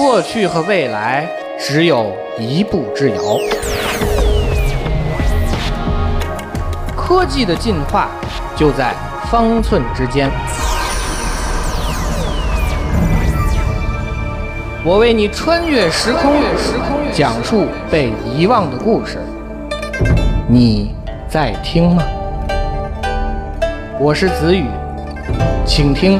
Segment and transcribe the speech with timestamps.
[0.00, 3.36] 过去和未来只有一步之遥。
[6.96, 8.08] 科技的进化
[8.56, 8.94] 就在
[9.30, 10.30] 方寸之间。
[14.82, 16.32] 我为你穿越时空，
[17.12, 19.18] 讲述被遗忘的故事。
[20.48, 20.94] 你
[21.28, 22.02] 在听吗？
[23.98, 24.64] 我是子宇，
[25.66, 26.18] 请听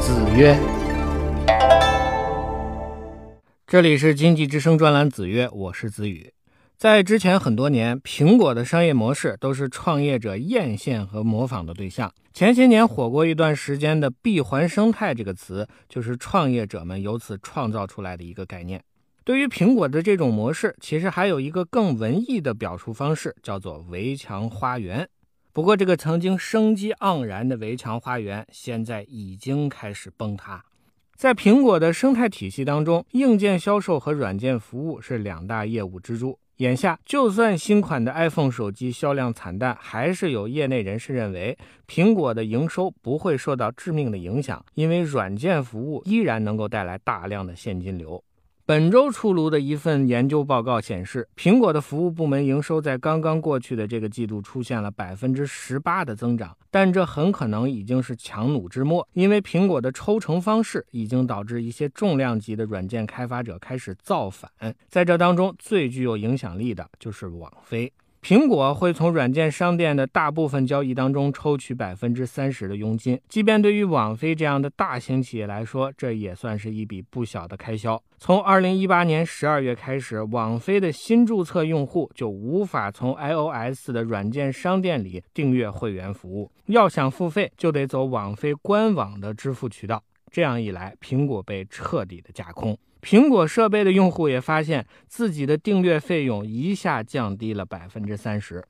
[0.00, 0.58] 子曰。
[3.70, 6.32] 这里是经济之声专栏子曰，我是子宇。
[6.76, 12.12] 在之前很多年，苹果的商业模式都是创业者艳羡和模仿的对象。
[12.32, 18.82] 前些年火过一段时间的“闭环生态”这个词，就是创业者们由此创造出来的一个概念。
[19.22, 25.08] 对于苹果的这种模式，其实还有一个更文艺的表述方式，叫做“围墙花园”。
[25.54, 30.64] 不过，这个曾经生机盎然的围墙花园，现在已经开始崩塌。
[31.20, 36.38] 在苹果的生态体系当中，硬件销售和软件服务是两大业务支柱。
[36.56, 48.24] 眼下，就算新款的 iPhone 手机销量惨淡，还是有业内人士认为，苹果的营收不会受到致命的影响，因为软件服务依然能够带来大量的现金流。
[48.70, 64.48] 本周出炉的一份研究报告显示，苹果的服务部门营收在刚刚过去的这个季度出现了百分之十八的增长，但这很可能已经是强弩之末，因为苹果的抽成方式已经导致一些重量级的软件开发者开始造反。
[64.88, 67.92] 在这当中，最具有影响力的就是网飞。
[68.22, 78.00] 苹果会从软件商店的大部分交易当中抽取百分之三十的佣金，即便对于网飞这样的大型企业来说，这也算是一笔不小的开销。
[78.18, 90.04] 从二零一八年十二月开始，网飞的新注册用户就无法从 iOS 的软件商店里订阅会员服务，要想付费就得走网飞官网的支付渠道。
[90.30, 92.78] 这样一来，苹果被彻底的架空。
[93.00, 98.64] 苹果设备的用户也发现自己的订阅费用一下降低了百分之三十。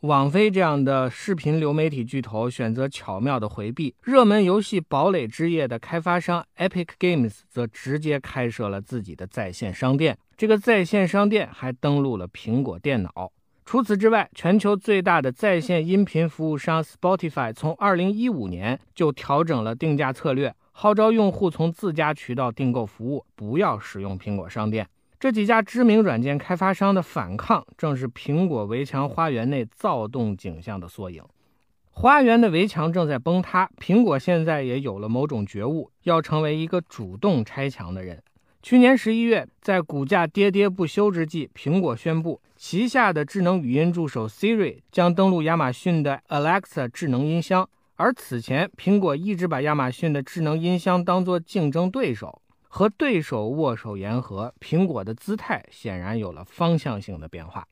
[0.00, 3.94] 网飞这样的视频流媒体巨头选择巧妙的回避。
[4.02, 10.16] 热门游戏堡垒之夜的开发商 Epic Games 则直接开设了自己的在线商店。
[10.38, 13.30] 这个在线商店还登录了苹果电脑。
[13.66, 20.54] 除此之外，全球最大的在线音频服务商 Spotify 从二零一五年就调整了定价策略。
[20.82, 24.88] 号召用户从自家渠道订购服务，不要使用苹果商店。
[25.18, 31.22] 这几家知名软件开发商的反抗，正是苹果围墙花园内躁动景象的缩影。
[31.90, 38.22] 花园的围墙正在崩塌，苹果现在也有了某种觉悟，要成为一个主动拆墙的人。
[38.62, 47.68] 去年十一月，在股价跌跌不休之际，苹果宣布旗下的智能语音助手 Siri 将登陆亚马逊的 Alexa 智能音箱。
[48.00, 54.54] 而此前，苹果一直把亚马逊的智能音箱当作竞争对手，和对手握手言和。
[54.58, 57.68] 苹果的姿态显然有了方向性的变化。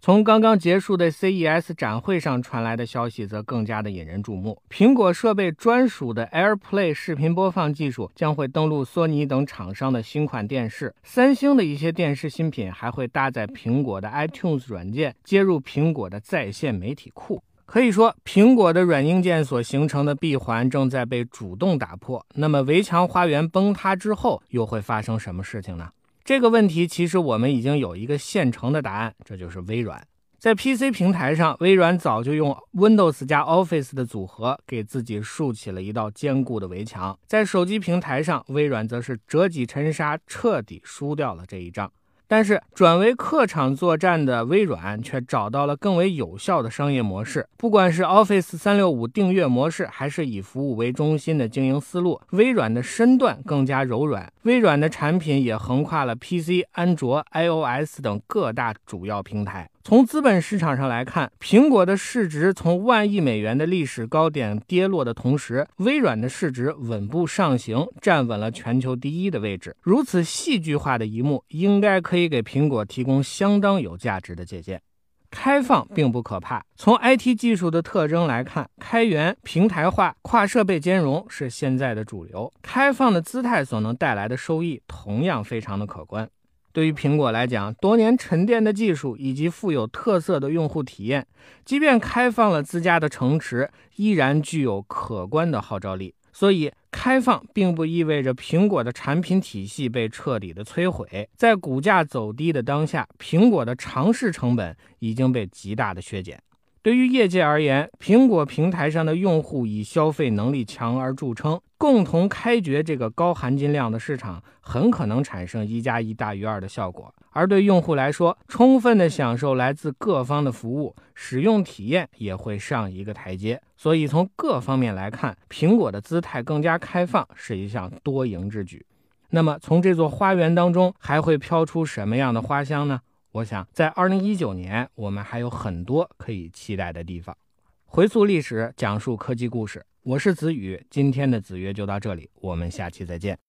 [0.00, 4.60] 从刚刚结束的 CES 展会上传来的消息，则更加的引人注目。
[4.68, 17.40] 苹果设备专属的 AirPlay 视频播放技术将会登陆索尼等厂商的新款电视，三星的一些电视新品还会搭载苹果的 iTunes 软件，接入苹果的在线媒体库。
[17.68, 22.24] 可以说，苹果的软硬件所形成的闭环正在被主动打破。
[22.36, 25.90] 那么，围墙花园崩塌之后，又会发生什么事情呢？
[26.24, 30.02] 这个问题其实我们已经有一个现成的答案，这就是微软。
[30.38, 41.92] 在 PC 平台上，微软早就用 Windows 加 Office 的组合给自己竖起了一道坚固的围墙；在手机平台上，微软则是折戟沉沙，彻底输掉了这一仗。
[42.28, 47.48] 但是转为客场作战的微软却找到了更为有效的商业模式。
[47.56, 54.30] 不管是 Office 三六五订阅模式，还是以服务为中心的经营思路，微软的身段更加柔软。
[54.42, 59.68] 微软的产品也横跨了 PC、安卓、iOS 等各大主要平台。
[59.88, 69.74] 从资本市场上来看，苹果的市值从万亿美元的历史高点跌落的同时，微软的市值稳步上行，站稳了全球第一的位置。
[69.80, 74.82] 如此戏剧化的一幕，应该可以给苹果提供相当有价值的借鉴。
[75.30, 82.52] 开放并不可怕，从 IT 技术的特征来看，开源、平台化、跨设备兼容是现在的主流。
[82.60, 86.28] 开放的姿态所能带来的收益，同样非常的可观。
[86.78, 91.26] 对于苹果来讲，多年沉淀的技术以及富有特色的用户体验，
[91.64, 96.14] 即便开放了自家的城池，依然具有可观的号召力。
[96.32, 101.28] 所以，开放并不意味着苹果的产品体系被彻底的摧毁。
[101.34, 106.40] 在股价走低的当下，苹果的尝试成本已经被极大的削减。
[106.80, 117.12] 对于业界而言，苹果平台上的用户以消费能力强而著称，共同开掘这个高含金量的市场，很可能产生一加一大于二的效果。
[117.30, 123.60] 而对用户来说，充分的享受来自各方的服务，使用体验也会上一个台阶。
[123.76, 128.84] 所以从各方面来看，苹果的姿态更加开放，是一项多赢之举。
[129.30, 133.00] 那么从这座花园当中，还会飘出什么样的花香呢？
[133.30, 137.36] 我想，在二零一九年，我们还有很多可以期待的地方。
[137.84, 140.82] 回溯历史，讲述科技故事，我是子宇。
[140.88, 143.38] 今天的子曰就到这里，我们下期再见。